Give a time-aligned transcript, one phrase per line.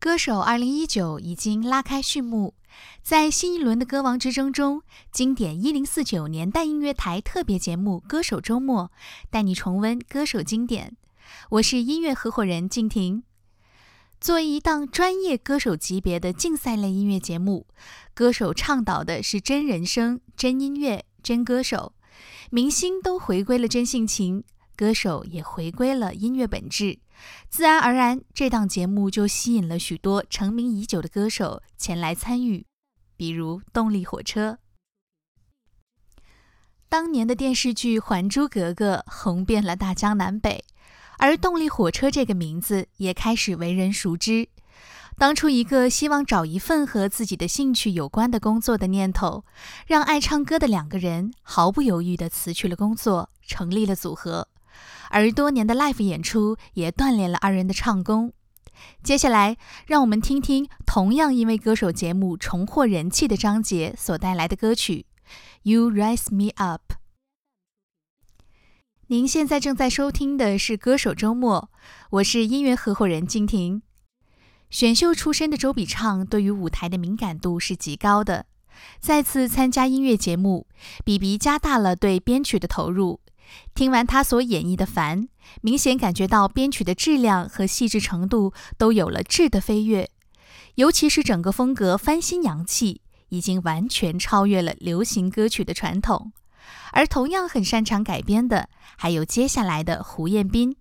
[0.00, 2.54] 歌手二零一九已经拉开序幕，
[3.02, 4.80] 在新一轮的歌王之争中，
[5.12, 8.84] 经典一零四九年代音乐台特别节目《歌手周末》
[9.28, 10.96] 带你重温歌手经典。
[11.50, 13.24] 我是音乐合伙人静婷。
[14.18, 17.66] 作为一档专业歌手级别的竞赛类音乐节目，
[18.14, 21.92] 歌手倡导的是真人生、真音乐、真歌手，
[22.48, 24.44] 明星都回归了真性情，
[24.80, 26.98] 歌手也回归了音乐本质。
[27.50, 32.64] 自然而然，这档节目就吸引了许多成名已久的歌手前来参与，
[33.14, 34.56] 比如动力火车。
[36.88, 40.64] 当年的电视剧《还珠格格》红遍了大江南北，
[41.18, 44.48] 而动力火车这个名字也开始为人熟知。
[45.18, 49.44] 当初一个希望找一份和自己的兴趣有关的工作的念头，
[49.86, 54.48] 让爱唱歌的两个人毫不犹豫地辞去了工作，成立了组合。
[55.10, 58.32] 而多年的 live 演出也锻炼了二人的唱功。
[59.02, 65.04] 接下来，让我们听听同样因为歌手节目重获人气的张杰所带来的歌曲
[65.70, 66.92] 《You Rise Me Up》。
[69.08, 71.68] 您现在正在收听的是《歌手周末》，
[72.10, 73.82] 我是音乐合伙人金婷。
[74.70, 78.46] 选秀出身的周笔畅对于舞台的敏感度是极高的，
[79.00, 80.68] 再次参加音乐节目，
[81.04, 83.20] 比比加大了对编曲的投入。
[83.74, 85.22] 听完他所演绎的《凡》，
[85.62, 90.10] 明显感觉到编曲的质量和细致程度都有了质的飞跃，
[90.74, 96.32] 尤其是整个风格翻新洋气，已经完全超越了流行歌曲的传统。
[96.92, 100.76] 而同样很擅长改编的，还有接下来的胡彦斌。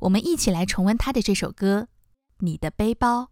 [0.00, 1.88] 我们一起来重温他的这首歌
[2.38, 3.22] 《你的背包》。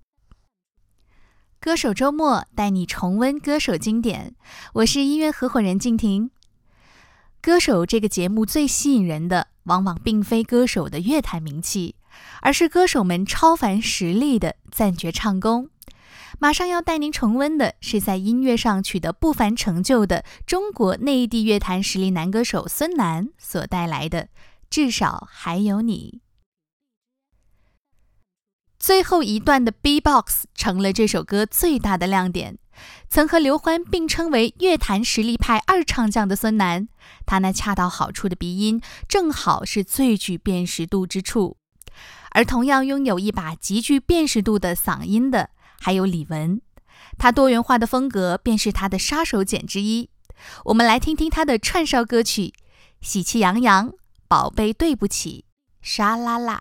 [1.58, 4.36] 歌手周末带你重温歌手经典，
[4.74, 6.30] 我是音乐合伙人静婷。
[7.46, 11.94] 歌手这个节目最吸引人的，往往并非歌手的乐坛名气，
[12.42, 15.70] 而是歌手们超凡实力的赞绝唱功。
[16.40, 24.22] 马上要带您重温的是在音乐上取得不凡成就的中国内地乐坛实力男歌手孙楠所带来的
[24.68, 26.18] 《至少还有你》。
[28.76, 32.58] 最后一段的 B-box 成了这首歌最大的亮点。
[33.08, 36.88] 曾和刘欢并称为乐坛实力派二唱将的孙楠，
[37.24, 41.56] 他那恰到好处的鼻音，正好是最具辨识度之处。
[42.32, 45.50] 而同样拥有一把极具辨识度的嗓音的，
[45.80, 46.60] 还有李玟，
[47.16, 50.10] 他多元化的风格便是他的杀手锏之一。
[50.66, 52.48] 我们来听听他的串烧歌曲
[53.00, 53.88] 《喜气洋洋》
[54.28, 55.46] 《宝贝对不起》
[55.88, 56.54] 《沙啦啦》。《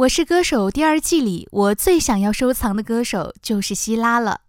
[0.00, 4.42] 我是歌手》第二季里，我最想要收藏的歌手就是希拉了。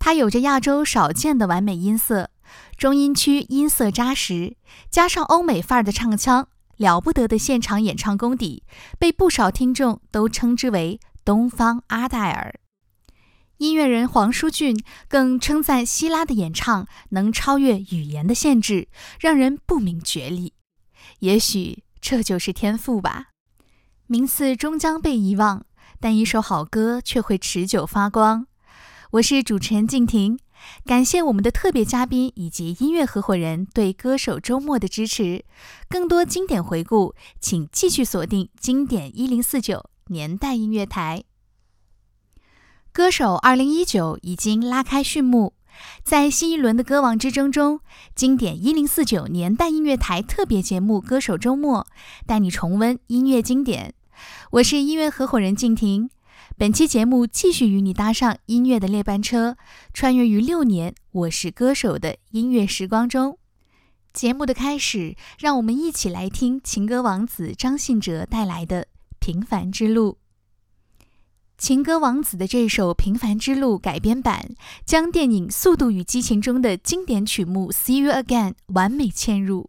[0.00, 2.30] 她有着亚洲少见的完美音色，
[2.76, 4.56] 中音区音色扎实，
[4.90, 8.64] 加上欧美范儿的唱腔，了不得的现场演唱功底，
[8.98, 12.58] 被不少听众都称之为“东方阿黛尔”。
[13.58, 18.88] 音乐人黄舒骏更称赞希拉的演唱能超越语言的限制，
[19.20, 20.54] 让人不明觉厉。
[21.20, 23.28] 也许这就是天赋吧。
[24.10, 25.64] 名次终将被遗忘，
[26.00, 28.44] 但一首好歌却会持久发光。
[29.12, 30.36] 我是主持人静婷，
[30.84, 35.44] 感谢我们的特别嘉宾以及音乐合伙人对歌手周末的支持。
[35.88, 41.22] 更多经典回顾，请继续锁定经典一零四九年代音乐台。
[42.90, 45.54] 歌手二零一九已经拉开序幕。
[46.02, 47.78] 在新一轮的歌王之争中，
[48.16, 51.86] 经典一零四九年代音乐台特别节目《歌手周末》
[52.26, 53.94] 带你重温音乐经典。
[54.52, 56.10] 我是音乐合伙人静婷，
[56.56, 59.56] 本期节目继续与你搭上音乐的列班车，
[59.94, 63.38] 穿越于六年《我是歌手》的音乐时光中。
[64.12, 68.82] 节目的开始，让我们一起来听情歌王子张信哲带来的
[69.20, 70.12] 《平凡之路》。
[71.56, 74.54] 情歌王子的这首《平凡之路》改编版，
[74.84, 79.68] 将电影《速度与激情》中的经典曲目《See You Again》完美嵌入，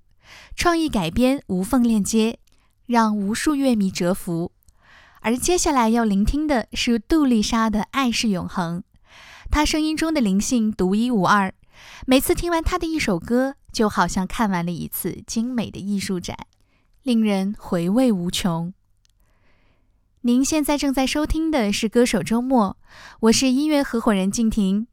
[0.56, 2.40] 创意改编无缝链接，
[2.86, 4.52] 让无数乐迷折服。
[5.22, 8.80] 而接下来要聆听的是杜丽莎的《爱是永恒》，
[9.52, 11.54] 她声音中的灵性独一无二。
[12.06, 16.38] 每次听完她的一首歌，就好像看完了一次精美的艺术展，
[17.04, 18.74] 令人回味无穷。
[20.22, 22.78] 您现在正在收听的是《歌手周末》，
[23.22, 24.88] 我是音乐合伙人静婷。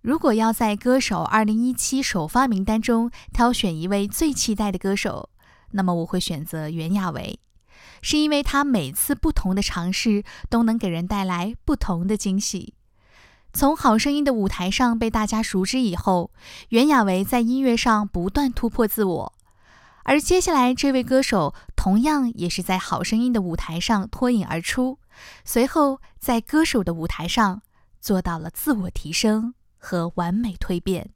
[0.00, 5.30] 如果要在歌手2017首发名单中挑选一位最期待的歌手，
[5.72, 7.40] 那么我会选择袁娅维，
[8.02, 12.74] 是因为她每次不同的尝试都能给人带来不同的惊喜。
[13.52, 16.30] 从《好声音》的舞台上被大家熟知以后，
[16.68, 19.34] 袁娅维在音乐上不断突破自我。
[20.04, 24.98] 而接下来这位歌手同样也是在《好声音》的舞台上脱颖而出，
[25.44, 27.62] 随后在歌手的舞台上
[28.00, 31.10] 做到了自我提升和完美蜕变。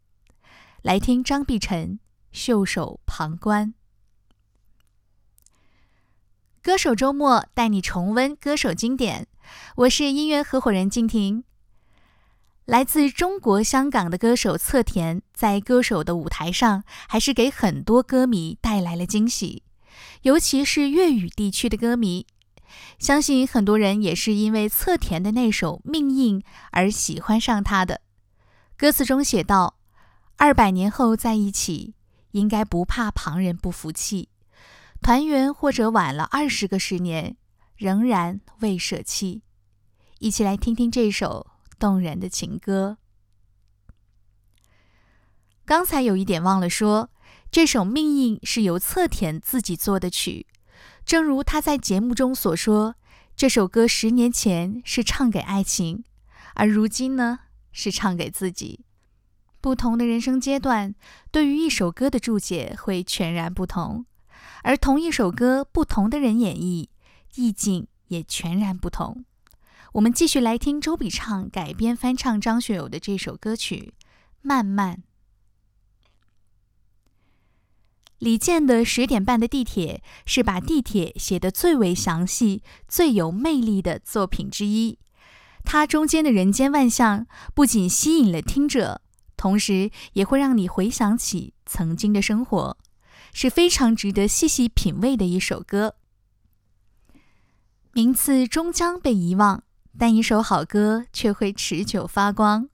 [0.82, 2.00] 来听张碧晨
[2.32, 3.74] 袖手旁观。
[6.64, 9.26] 歌手周末带你重温歌手经典，
[9.74, 11.42] 我是音乐合伙人静婷。
[12.66, 19.64] 来自中国香港的歌手侧田，在歌手的舞台上，还是给很多歌迷带来了惊喜，
[20.22, 22.28] 尤其是粤语地区的歌迷。
[22.96, 26.38] 相信很多人也是因为侧田的那首《命硬》
[26.70, 28.02] 而喜欢上他的。
[28.76, 29.74] 歌词中写道
[30.38, 31.96] ：“二百年后在一起，
[32.30, 34.28] 应该不怕旁人不服气。
[35.02, 37.36] 团圆或者晚了二十个十年，
[37.76, 39.42] 仍然未舍弃。”
[40.20, 41.48] 一起来听听这首。
[41.82, 42.96] 动人的情歌。
[45.64, 47.10] 刚才有一点忘了说，
[47.50, 50.46] 这首《命运》是由侧田自己作的曲。
[51.04, 52.94] 正如他在节目中所说，
[53.34, 56.04] 这首歌十年前是唱给爱情，
[56.54, 57.40] 而如今呢
[57.72, 58.84] 是唱给自己。
[59.60, 60.94] 不同的人生阶段，
[61.32, 64.06] 对于一首歌的注解会全然不同，
[64.62, 66.88] 而同一首歌，不同的人演绎，
[67.34, 69.24] 意境也全然不同。
[69.94, 73.94] 我们继续来听周笔畅改编翻唱张学友的这首歌曲
[74.40, 74.96] 《慢慢》。
[78.18, 84.98] 李健的《十点半的地铁》是把地铁写得最为详细、最有魅力的作品之一。
[85.64, 89.02] 它中间的人间万象不仅吸引了听者，
[89.36, 92.78] 同时也会让你回想起曾经的生活，
[93.32, 95.96] 是非常值得细细品味的一首歌。
[97.92, 99.64] 名次终将被遗忘。
[99.98, 102.70] 但一首好歌却会持久发光。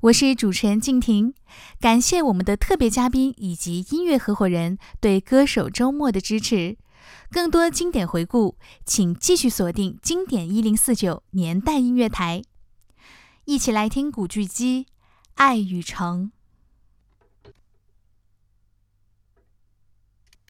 [0.00, 1.34] 我是主持人静婷，
[1.78, 6.78] 感谢我们的特别嘉宾以及音乐合伙人对歌手周末的支持。
[7.30, 8.56] 更多经典回顾，
[8.86, 12.42] 请继续锁定经典一零四九年代音乐台，
[13.44, 14.84] 一起来听古巨基
[15.34, 16.32] 《爱与诚》。